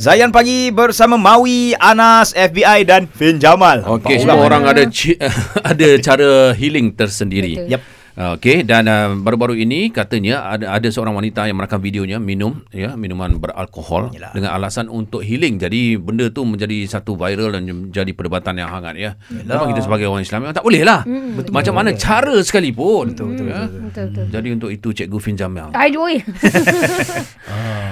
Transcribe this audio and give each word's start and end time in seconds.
Zayan 0.00 0.32
Pagi 0.32 0.72
bersama 0.72 1.20
Maui, 1.20 1.76
Anas, 1.76 2.32
FBI 2.32 2.88
dan 2.88 3.04
Fin 3.04 3.36
Jamal. 3.36 3.84
Okey, 3.84 4.16
semua 4.16 4.40
orang. 4.40 4.64
orang 4.64 4.72
ada 4.72 4.82
ci- 4.88 5.20
ada 5.70 5.88
cara 6.00 6.28
healing 6.56 6.96
tersendiri. 6.96 7.60
Betul. 7.60 7.72
Yep. 7.76 7.82
Okey 8.20 8.66
dan 8.66 8.84
uh, 8.84 9.16
baru-baru 9.16 9.56
ini 9.56 9.88
katanya 9.88 10.44
ada 10.44 10.74
ada 10.74 10.88
seorang 10.90 11.14
wanita 11.14 11.46
yang 11.46 11.56
merakam 11.56 11.80
videonya 11.80 12.20
minum 12.20 12.58
ya 12.68 12.92
minuman 12.92 13.38
beralkohol 13.38 14.12
Yalah. 14.12 14.34
dengan 14.34 14.50
alasan 14.52 14.88
untuk 14.88 15.20
healing. 15.20 15.56
Jadi 15.56 15.96
benda 15.96 16.28
tu 16.28 16.44
menjadi 16.44 16.84
satu 16.84 17.14
viral 17.14 17.54
dan 17.54 17.64
menjadi 17.64 18.10
perdebatan 18.10 18.56
yang 18.56 18.68
hangat 18.68 18.96
ya. 18.96 19.10
Memang 19.30 19.72
kita 19.72 19.84
sebagai 19.84 20.08
orang 20.08 20.20
Islam 20.20 20.48
tak 20.48 20.60
boleh 20.60 20.82
lah. 20.82 21.00
Hmm, 21.04 21.38
betul, 21.38 21.52
Macam 21.54 21.72
mana 21.72 21.92
cara 21.94 22.34
sekalipun. 22.40 23.14
Betul, 23.14 23.26
betul, 23.32 23.46
ya. 23.46 23.56
betul, 23.62 23.80
Betul 23.84 24.04
betul. 24.10 24.24
Jadi 24.32 24.48
untuk 24.52 24.70
itu 24.70 24.88
Cikgu 24.90 25.18
Fin 25.20 25.36
Jamil. 25.36 25.68
Aduh. 25.70 26.08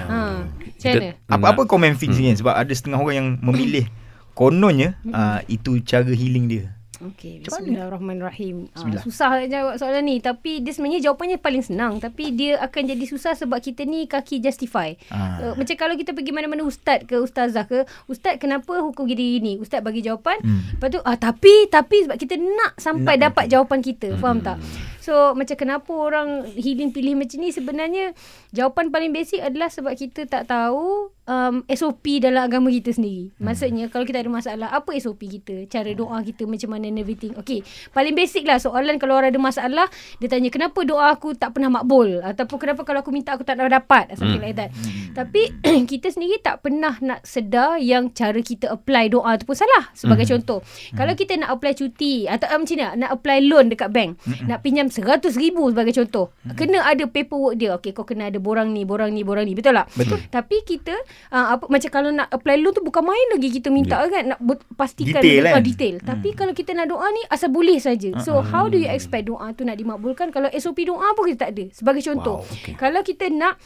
Ah. 0.08 0.40
Macam 0.78 0.90
mana? 0.94 1.10
Apa-apa 1.26 1.62
komen 1.66 1.98
Fin 1.98 2.14
sini 2.14 2.38
sebab 2.38 2.54
ada 2.54 2.70
setengah 2.70 3.02
orang 3.02 3.16
yang 3.18 3.28
memilih 3.42 3.90
kononnya 4.38 4.94
uh, 5.10 5.42
itu 5.50 5.82
cara 5.82 6.06
healing 6.14 6.46
dia. 6.46 6.78
Okey, 6.98 7.46
bismillahirrahmanirrahim. 7.46 8.74
Bismillah. 8.74 9.02
Uh, 9.02 9.06
susah 9.06 9.30
nak 9.38 9.46
jawab 9.46 9.74
soalan 9.78 10.02
ni 10.02 10.18
tapi 10.18 10.58
dia 10.58 10.74
sebenarnya 10.74 11.06
jawapannya 11.06 11.38
paling 11.38 11.62
senang 11.62 12.02
tapi 12.02 12.34
dia 12.34 12.58
akan 12.58 12.82
jadi 12.90 13.04
susah 13.06 13.38
sebab 13.38 13.62
kita 13.62 13.86
ni 13.86 14.10
kaki 14.10 14.42
justify. 14.42 14.98
Ah. 15.14 15.38
Uh, 15.38 15.54
macam 15.54 15.78
kalau 15.78 15.94
kita 15.94 16.10
pergi 16.10 16.34
mana-mana 16.34 16.66
ustaz 16.66 17.06
ke 17.06 17.22
ustazah 17.22 17.70
ke, 17.70 17.86
ustaz 18.10 18.42
kenapa 18.42 18.82
hukum 18.82 19.06
gini 19.06 19.38
gini? 19.38 19.52
Ustaz 19.62 19.78
bagi 19.78 20.02
jawapan. 20.02 20.42
Hmm. 20.42 20.74
Lepas 20.74 20.88
tu 20.90 20.98
ah 21.06 21.14
tapi 21.14 21.70
tapi 21.70 22.02
sebab 22.02 22.18
kita 22.18 22.34
nak 22.34 22.74
sampai 22.82 23.14
Nak 23.14 23.30
dapat 23.30 23.44
jawapan 23.46 23.78
kita. 23.78 24.18
Faham 24.18 24.42
tak? 24.42 24.58
So 24.98 25.32
macam 25.34 25.56
kenapa 25.56 25.92
orang 25.94 26.48
healing 26.58 26.90
pilih 26.90 27.14
macam 27.14 27.38
ni? 27.40 27.54
Sebenarnya 27.54 28.12
jawapan 28.50 28.90
paling 28.90 29.14
basic 29.14 29.40
adalah 29.42 29.70
sebab 29.70 29.94
kita 29.94 30.26
tak 30.26 30.50
tahu 30.50 31.14
um, 31.28 31.62
SOP 31.68 32.18
dalam 32.18 32.48
agama 32.48 32.72
kita 32.72 32.96
sendiri. 32.96 33.30
Maksudnya 33.38 33.92
kalau 33.92 34.08
kita 34.08 34.24
ada 34.24 34.30
masalah 34.32 34.68
apa 34.72 34.90
SOP 34.98 35.28
kita, 35.28 35.68
cara 35.70 35.92
doa 35.92 36.18
kita 36.24 36.48
macam 36.48 36.74
mana 36.74 36.90
and 36.90 36.98
everything. 36.98 37.36
Okay, 37.38 37.62
paling 37.92 38.16
basic 38.16 38.48
lah 38.48 38.58
soalan 38.58 38.96
kalau 38.96 39.20
orang 39.20 39.30
ada 39.30 39.40
masalah 39.40 39.86
dia 40.18 40.26
tanya 40.26 40.48
kenapa 40.48 40.82
doa 40.82 41.14
aku 41.14 41.36
tak 41.36 41.54
pernah 41.54 41.70
makbul? 41.70 42.24
Ataupun 42.24 42.56
kenapa 42.58 42.82
kalau 42.82 43.04
aku 43.04 43.12
minta 43.12 43.36
aku 43.36 43.44
tak 43.44 43.60
pernah 43.60 43.78
dapat? 43.78 44.16
Something 44.16 44.42
like 44.42 44.56
that. 44.56 44.72
Tapi 45.14 45.52
kita 45.90 46.10
sendiri 46.10 46.40
tak 46.42 46.64
pernah 46.64 46.96
nak 47.04 47.22
sedar 47.22 47.78
yang 47.78 48.10
cara 48.10 48.40
kita 48.40 48.72
apply 48.72 49.12
doa 49.12 49.36
tu 49.38 49.44
pun 49.44 49.54
salah. 49.54 49.92
Sebagai 49.92 50.26
contoh, 50.26 50.64
kalau 50.96 51.12
kita 51.14 51.36
nak 51.36 51.54
apply 51.54 51.76
cuti 51.76 52.26
atau 52.26 52.48
um, 52.50 52.64
macam 52.64 52.76
ni 52.76 52.84
nak 53.04 53.10
apply 53.12 53.38
loan 53.46 53.68
dekat 53.70 53.90
bank, 53.92 54.18
nak 54.48 54.64
pinjam 54.64 54.88
seratus 54.98 55.34
ribu 55.38 55.62
sebagai 55.70 55.94
contoh. 55.94 56.34
Kena 56.58 56.82
ada 56.82 57.06
paperwork 57.06 57.54
dia. 57.54 57.78
Okay, 57.78 57.94
kau 57.94 58.02
kena 58.02 58.28
ada 58.28 58.42
borang 58.42 58.74
ni, 58.74 58.82
borang 58.82 59.14
ni, 59.14 59.22
borang 59.22 59.46
ni. 59.46 59.54
Betul 59.54 59.78
tak? 59.78 59.86
Betul. 59.94 60.18
Tapi 60.28 60.56
kita 60.66 60.94
uh, 61.30 61.56
apa 61.56 61.64
macam 61.70 61.90
kalau 61.94 62.10
nak 62.10 62.26
apply 62.34 62.58
loan 62.58 62.74
tu 62.74 62.82
bukan 62.82 63.02
main 63.06 63.26
lagi 63.30 63.48
kita 63.54 63.68
minta 63.70 64.02
yeah. 64.02 64.10
kan 64.10 64.24
nak 64.34 64.40
pastikan 64.74 65.22
Detail, 65.22 65.44
kan? 65.46 65.62
detail. 65.62 65.96
Tapi 66.02 66.28
kalau 66.34 66.52
kita 66.52 66.74
nak 66.74 66.90
doa 66.90 67.06
ni 67.14 67.22
asal 67.30 67.48
boleh 67.54 67.78
saja. 67.78 68.10
So 68.26 68.42
how 68.42 68.66
do 68.66 68.76
you 68.76 68.90
expect 68.90 69.30
doa 69.30 69.54
tu 69.54 69.62
nak 69.62 69.78
dimakbulkan 69.78 70.34
kalau 70.34 70.50
SOP 70.50 70.82
doa 70.84 71.14
pun 71.14 71.30
kita 71.30 71.48
tak 71.48 71.50
ada. 71.54 71.64
Sebagai 71.70 72.02
contoh, 72.02 72.42
Wow, 72.42 72.54
okay. 72.54 72.74
kalau 72.76 73.00
kita 73.02 73.30
nak 73.32 73.58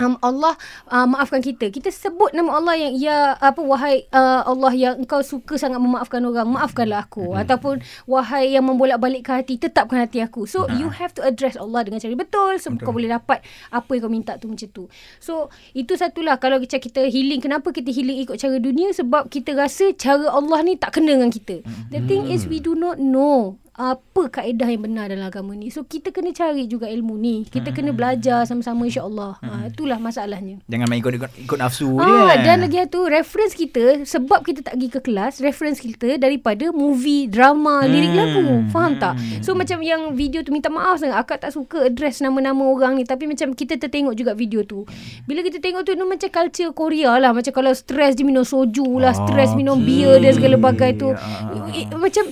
Um, 0.00 0.16
Allah 0.24 0.56
uh, 0.88 1.04
maafkan 1.04 1.44
kita. 1.44 1.68
Kita 1.68 1.92
sebut 1.92 2.32
nama 2.32 2.56
Allah 2.56 2.74
yang 2.80 2.92
ya 2.96 3.36
apa 3.36 3.60
wahai 3.60 4.08
uh, 4.10 4.48
Allah 4.48 4.72
yang 4.72 4.94
engkau 5.04 5.20
suka 5.20 5.60
sangat 5.60 5.76
memaafkan 5.76 6.24
orang, 6.24 6.48
maafkanlah 6.48 7.04
aku. 7.04 7.36
Hmm. 7.36 7.44
Ataupun 7.44 7.84
wahai 8.08 8.56
yang 8.56 8.64
membolak-balikkan 8.64 9.44
hati, 9.44 9.60
tetapkan 9.60 10.00
hati 10.00 10.24
aku. 10.24 10.48
So 10.48 10.64
Ha. 10.64 10.76
you 10.80 10.88
have 10.88 11.12
to 11.12 11.20
address 11.20 11.60
Allah 11.60 11.84
dengan 11.84 12.00
cara 12.00 12.16
betul 12.16 12.56
so 12.56 12.72
betul. 12.72 12.84
kau 12.88 12.92
boleh 12.96 13.12
dapat 13.12 13.44
apa 13.68 13.90
yang 13.92 14.02
kau 14.02 14.12
minta 14.12 14.32
tu 14.40 14.48
macam 14.48 14.68
tu. 14.72 14.84
So 15.20 15.52
itu 15.76 15.94
satulah 16.00 16.40
kalau 16.40 16.56
macam 16.62 16.80
kita 16.80 17.04
healing, 17.12 17.44
kenapa 17.44 17.68
kita 17.70 17.92
healing 17.92 18.24
ikut 18.24 18.40
cara 18.40 18.56
dunia 18.56 18.96
sebab 18.96 19.28
kita 19.28 19.52
rasa 19.52 19.92
cara 20.00 20.32
Allah 20.32 20.64
ni 20.64 20.80
tak 20.80 20.96
kena 20.96 21.20
dengan 21.20 21.28
kita. 21.28 21.60
The 21.92 22.00
thing 22.08 22.32
is 22.32 22.48
we 22.48 22.62
do 22.62 22.72
not 22.72 22.96
know 22.96 23.60
apa 23.80 24.28
kaedah 24.28 24.68
yang 24.68 24.84
benar 24.84 25.08
dalam 25.08 25.24
agama 25.24 25.56
ni. 25.56 25.72
So 25.72 25.82
kita 25.82 26.12
kena 26.12 26.30
cari 26.30 26.68
juga 26.68 26.84
ilmu 26.84 27.16
ni. 27.16 27.36
Kita 27.42 27.72
kena 27.72 27.90
belajar 27.90 28.44
sama-sama 28.44 28.84
insya-Allah. 28.84 29.40
Ha, 29.40 29.48
itulah 29.66 29.96
masalahnya. 29.96 30.60
Jangan 30.66 30.84
main 30.84 31.00
ikut 31.00 31.16
ikut, 31.16 31.30
ikut 31.40 31.58
nafsu 31.58 31.96
Ah, 31.96 32.36
dia. 32.36 32.44
dan 32.44 32.60
lagi 32.60 32.76
satu 32.76 33.08
reference 33.08 33.56
kita 33.56 34.04
sebab 34.04 34.44
kita 34.44 34.60
tak 34.60 34.76
pergi 34.76 34.88
ke 34.90 35.00
kelas, 35.00 35.40
reference 35.40 35.80
kita 35.80 36.20
daripada 36.20 36.68
movie, 36.70 37.24
drama, 37.24 37.80
Hmm. 37.80 37.88
lirik 37.88 38.12
lagu. 38.12 38.44
Faham 38.68 39.00
tak? 39.00 39.16
So 39.40 39.56
macam 39.56 39.80
yang 39.80 40.12
video 40.12 40.44
tu 40.44 40.52
minta 40.52 40.68
maaf 40.68 41.00
sangat 41.00 41.16
akak 41.16 41.40
tak 41.40 41.50
suka 41.50 41.80
address 41.82 42.20
nama-nama 42.20 42.60
orang 42.60 42.94
ni 42.94 43.08
tapi 43.08 43.24
macam 43.24 43.56
kita 43.56 43.80
tertengok 43.80 44.12
juga 44.12 44.36
video 44.36 44.60
tu. 44.60 44.84
Bila 45.24 45.40
kita 45.40 45.56
tengok 45.56 45.82
tu, 45.82 45.94
tu 45.94 46.04
macam 46.04 46.28
culture 46.28 46.70
Korea 46.70 47.16
lah. 47.16 47.32
Macam 47.32 47.48
kalau 47.50 47.72
stress 47.72 48.12
dia 48.12 48.22
minum 48.22 48.44
soju 48.44 49.00
lah, 49.00 49.16
stress 49.16 49.54
minum 49.54 49.80
beer 49.80 50.18
dan 50.18 50.32
segala 50.32 50.60
bagai 50.60 51.00
tu. 51.00 51.08
Ah. 51.10 51.70
Eh, 51.70 51.88
Macam 51.90 52.28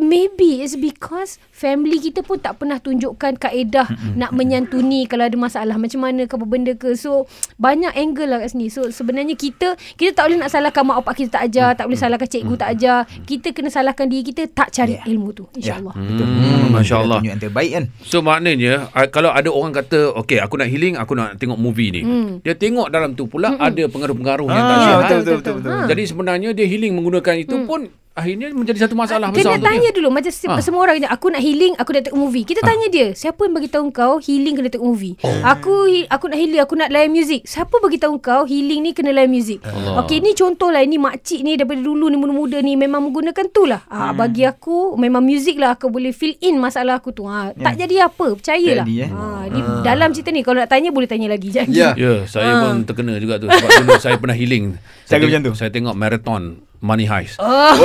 Maybe 0.00 0.60
it's 0.60 0.74
because 0.74 1.36
family 1.50 2.00
kita 2.00 2.20
pun 2.20 2.36
tak 2.36 2.56
pernah 2.56 2.76
tunjukkan 2.76 3.36
kaedah 3.36 3.86
nak 4.14 4.32
menyantuni 4.32 5.04
kalau 5.04 5.22
ada 5.22 5.36
masalah 5.36 5.76
macam 5.76 6.00
mana 6.00 6.24
ke 6.24 6.32
apa 6.32 6.42
benda 6.42 6.72
ke. 6.72 6.92
So 6.94 7.28
banyak 7.56 7.92
angle 7.92 8.26
lah 8.26 8.40
kat 8.40 8.50
sini. 8.50 8.66
So 8.66 8.88
sebenarnya 8.88 9.34
kita 9.34 9.76
kita 9.94 10.10
tak 10.12 10.24
boleh 10.26 10.38
nak 10.38 10.48
salahkan 10.48 10.82
mak 10.82 10.96
bapak 10.98 11.14
kita 11.16 11.28
tak 11.30 11.42
ajar, 11.46 11.68
tak 11.74 11.84
boleh 11.84 11.96
salahkan 11.96 12.26
cikgu 12.26 12.54
tak 12.56 12.70
ajar. 12.72 12.98
Kita 13.22 13.52
kena 13.52 13.68
salahkan 13.68 14.06
diri 14.06 14.24
kita 14.24 14.48
tak 14.48 14.70
cari 14.70 14.88
Yeah. 14.90 15.06
ilmu 15.06 15.30
tu. 15.30 15.44
InsyaAllah. 15.52 15.94
Betul. 15.94 16.26
Hmm, 16.26 16.66
Masya 16.72 16.88
Dia 16.88 16.98
Allah. 16.98 17.18
Tunjuk 17.20 17.30
yang 17.30 17.40
terbaik 17.40 17.70
kan. 17.70 17.84
So 18.02 18.16
maknanya 18.20 18.72
kalau 19.08 19.30
ada 19.30 19.46
orang 19.46 19.70
kata 19.70 20.10
okay 20.14 20.40
aku 20.40 20.56
nak 20.56 20.66
healing 20.66 20.96
aku 20.96 21.12
nak 21.12 21.36
tengok 21.36 21.54
movie 21.54 21.92
ni. 21.92 22.02
Hmm. 22.02 22.30
Dia 22.40 22.56
tengok 22.56 22.88
dalam 22.88 23.12
tu 23.12 23.28
pula 23.28 23.54
ada 23.54 23.82
pengaruh-pengaruh 23.84 24.48
yang 24.48 24.58
tak 24.58 24.72
Ah, 24.72 24.82
sihat. 24.82 24.98
betul, 24.98 25.18
betul, 25.20 25.36
betul, 25.36 25.54
betul. 25.60 25.70
Ha. 25.70 25.86
Jadi 25.86 26.02
sebenarnya 26.04 26.48
dia 26.50 26.66
healing 26.66 26.92
menggunakan 26.92 27.34
itu 27.38 27.56
pun 27.62 27.80
akhirnya 28.20 28.46
menjadi 28.50 28.78
satu 28.80 28.94
masalah 28.94 29.28
besar 29.28 29.40
Kena 29.42 29.56
untuk 29.56 29.66
tanya 29.66 29.88
dia. 29.88 29.96
dulu 29.96 30.08
Macam 30.10 30.28
se- 30.30 30.46
Ah. 30.46 30.60
semua 30.60 30.80
orang 30.82 30.96
kata, 30.96 31.08
Aku 31.10 31.26
nak 31.26 31.40
healing 31.40 31.72
Aku 31.74 31.90
nak 31.90 32.02
tengok 32.02 32.18
movie 32.18 32.44
Kita 32.44 32.60
tanya 32.60 32.86
dia 32.86 33.06
Siapa 33.12 33.40
yang 33.40 33.54
bagi 33.54 33.66
tahu 33.66 33.88
kau 33.88 34.18
Healing 34.18 34.54
kena 34.54 34.68
tengok 34.68 34.86
movie 34.86 35.14
Oh. 35.20 35.32
Aku 35.42 35.72
aku 36.06 36.24
nak 36.26 36.36
healing 36.36 36.60
Aku 36.60 36.74
nak 36.74 36.88
layan 36.88 37.08
muzik 37.08 37.42
Siapa 37.42 37.72
bagi 37.76 37.96
tahu 37.96 38.18
kau 38.18 38.44
Healing 38.44 38.80
ni 38.80 38.90
kena 38.90 39.10
layan 39.10 39.28
muzik 39.28 39.58
Allah. 39.62 40.00
Okey 40.00 40.20
ni 40.20 40.32
contoh 40.32 40.68
lah 40.68 40.80
Ini 40.80 40.96
makcik 40.96 41.40
ni 41.40 41.54
Daripada 41.54 41.80
dulu 41.80 42.06
ni 42.06 42.16
Muda-muda 42.16 42.58
ni 42.58 42.74
Memang 42.74 43.00
menggunakan 43.02 43.46
tu 43.48 43.64
lah 43.64 43.82
ah, 43.86 44.12
Bagi 44.12 44.44
aku 44.44 44.94
Memang 44.94 45.20
muzik 45.20 45.56
lah 45.56 45.72
Aku 45.72 45.88
boleh 45.88 46.10
fill 46.10 46.36
in 46.38 46.56
masalah 46.56 46.96
aku 46.96 47.10
tu 47.10 47.24
ha, 47.24 47.50
Tak 47.50 47.74
jadi 47.76 48.06
apa 48.06 48.34
Percayalah 48.34 48.82
Jadi, 48.82 48.94
eh. 48.98 49.08
ha, 49.08 49.24
di, 49.46 49.58
Dalam 49.80 50.08
cerita 50.10 50.28
ni 50.28 50.40
Kalau 50.40 50.58
nak 50.58 50.68
tanya 50.68 50.90
Boleh 50.90 51.06
tanya 51.06 51.26
lagi 51.26 51.48
Jangan 51.48 51.68
Ya. 51.70 51.90
Ya, 51.98 52.24
saya 52.24 52.50
Ah. 52.50 52.60
pun 52.66 52.82
terkena 52.82 53.16
juga 53.16 53.36
tu 53.36 53.46
sebab 53.46 53.68
dulu 53.78 53.94
saya 53.96 54.16
pernah 54.16 54.32
healing. 54.32 54.74
Cara 54.74 54.82
Saya 55.06 55.16
tengok, 55.16 55.28
macam 55.28 55.40
tu? 55.42 55.52
Saya 55.54 55.70
tengok 55.70 55.94
marathon 55.94 56.42
Money 56.80 57.04
Heist. 57.04 57.36
Oh. 57.38 57.48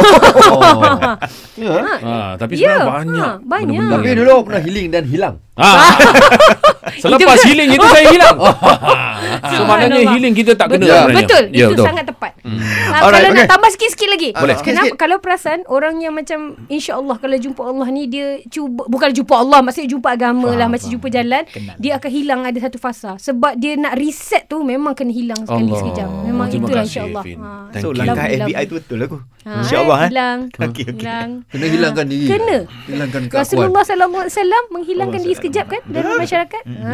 Ya. 1.56 1.72
Ah, 2.04 2.32
tapi 2.36 2.56
Ya, 2.56 2.76
sebenarnya 2.76 2.84
banyak. 2.86 3.22
ah, 3.22 3.36
banyak. 3.40 3.80
benda-benda 3.80 3.96
Tapi 4.04 4.20
dulu 4.20 4.34
pernah 4.44 4.62
healing 4.62 4.88
dan 4.92 5.04
hilang. 5.08 5.36
Ah. 5.56 5.96
Selepas 6.96 7.36
Itu- 7.38 7.48
healing 7.50 7.70
itu 7.72 7.86
saya 7.86 8.08
hilang. 8.08 8.38
so 9.46 9.54
Subhanallah. 9.58 9.66
maknanya 9.68 10.12
healing 10.14 10.34
kita 10.34 10.52
tak 10.54 10.68
kena 10.70 10.80
betul, 10.80 10.96
sebenarnya. 10.96 11.18
Betul. 11.18 11.44
Ya, 11.46 11.66
itu 11.66 11.72
betul. 11.74 11.86
sangat 11.86 12.06
tepat. 12.06 12.32
Hmm. 12.40 12.60
Alright, 12.62 13.02
kalau 13.02 13.18
nak 13.26 13.34
okay. 13.36 13.48
tambah 13.50 13.70
sikit-sikit 13.72 14.10
lagi. 14.10 14.30
Boleh. 14.32 14.56
Kenapa 14.56 14.62
Sikit-sikit. 14.62 14.96
kalau 14.96 15.18
perasan 15.18 15.60
orang 15.68 15.96
yang 15.98 16.14
macam 16.14 16.40
insya-Allah 16.68 17.16
kalau 17.18 17.36
jumpa 17.36 17.62
Allah 17.64 17.88
ni 17.90 18.04
dia 18.06 18.28
cuba 18.46 18.84
bukan 18.86 19.10
jumpa 19.12 19.34
Allah 19.34 19.60
maksudnya 19.62 19.90
jumpa 19.90 20.10
agama 20.10 20.46
Faham, 20.46 20.56
lah 20.56 20.68
macam 20.68 20.84
faham. 20.84 20.94
jumpa 20.94 21.08
jalan 21.10 21.44
Kenal. 21.48 21.76
dia 21.76 21.92
akan 21.96 22.10
hilang 22.12 22.40
ada 22.44 22.60
satu 22.62 22.78
fasa 22.78 23.12
sebab 23.18 23.52
dia 23.56 23.74
nak 23.76 23.94
reset 23.96 24.44
tu 24.46 24.62
memang 24.62 24.94
kena 24.94 25.12
hilang 25.12 25.42
sekali 25.42 25.66
Allah. 25.66 25.80
sekejap. 25.82 26.10
Memang 26.22 26.48
Terima 26.48 26.64
itulah 26.64 26.84
kasih, 26.84 26.90
insya-Allah. 26.92 27.24
Ha. 27.26 27.50
Thank 27.72 27.82
So 27.82 27.88
you. 27.88 27.98
langkah 27.98 28.16
Love, 28.24 28.38
FBI 28.40 28.54
love. 28.56 28.66
tu 28.66 28.74
betul 28.78 29.00
aku. 29.02 29.18
Ha, 29.46 29.50
InsyaAllah 29.60 29.98
eh. 29.98 30.10
Hilang. 30.10 30.40
Okey, 30.50 30.66
okey. 30.86 30.86
Hilang. 30.96 31.30
Kena 31.46 31.66
hilangkan 31.68 32.06
diri. 32.08 32.28
Kena. 32.28 32.58
Hilangkan 32.88 33.22
keakuan. 33.26 33.42
Rasulullah 33.42 33.84
sallallahu 33.84 34.24
alaihi 34.24 34.34
wasallam 34.34 34.64
menghilangkan 34.72 35.20
diri 35.20 35.36
sekejap 35.46 35.66
kan 35.68 35.82
dari 35.86 36.10
masyarakat. 36.18 36.64
Ha. 36.66 36.90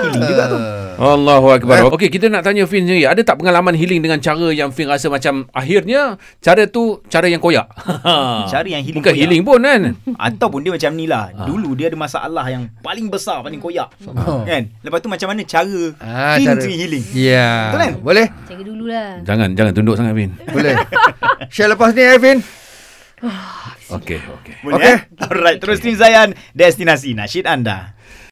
Healing 0.00 0.24
juga 0.24 0.44
tu. 0.46 0.58
Allahu 0.96 1.46
akbar. 1.50 1.76
Okey, 1.90 2.08
kita 2.08 2.26
nak 2.26 2.40
tanya 2.40 2.64
Fin 2.64 2.82
sendiri. 2.82 3.04
Ada 3.04 3.20
tak 3.22 3.36
pengalaman 3.36 3.72
healing 3.72 4.00
dengan 4.00 4.16
cara 4.16 4.48
yang 4.50 4.68
Fin 4.70 4.84
rasa 4.86 5.06
macam 5.06 5.44
akhirnya 5.50 6.16
cara 6.38 6.64
tu 6.64 7.04
cara 7.06 7.26
yang 7.26 7.38
koyak? 7.38 7.68
Cara 8.50 8.66
yang 8.66 8.80
healing 8.80 8.98
Bukan 8.98 9.12
koyak. 9.12 9.20
healing 9.20 9.42
pun 9.42 9.60
kan? 9.60 9.80
Ataupun 10.14 10.60
dia 10.60 10.72
macam 10.72 10.90
ni 10.92 11.04
lah 11.04 11.22
Ha. 11.30 11.44
Dulu 11.44 11.72
dia 11.72 11.86
ada 11.86 11.96
masalah 11.96 12.42
yang 12.46 12.66
Paling 12.80 13.06
besar 13.06 13.38
Paling 13.40 13.58
koyak 13.58 13.92
Kan 14.42 14.72
Lepas 14.80 14.98
tu 14.98 15.06
macam 15.06 15.28
mana 15.28 15.42
cara 15.42 15.80
Ah, 15.96 16.34
Fin 16.34 16.46
cara- 16.48 16.64
healing 16.64 17.04
Ya. 17.12 17.70
Betul 17.70 17.80
kan? 17.80 17.92
Boleh? 18.00 18.26
Jaga 18.44 18.62
dululah. 18.62 19.08
Jangan 19.22 19.48
jangan 19.52 19.72
tunduk 19.72 19.94
sangat 19.94 20.14
Fin. 20.14 20.30
Boleh. 20.54 20.74
Share 21.48 21.68
lepas 21.68 21.92
ni, 21.92 22.02
Evin. 22.02 22.38
Okey, 23.90 24.20
okey. 24.22 24.54
Okey. 24.70 24.96
Alright 25.18 25.58
Terus 25.58 25.82
stream 25.82 25.98
Zayan 25.98 26.38
Destinasi 26.54 27.14
nasyid 27.18 27.46
anda 27.50 27.98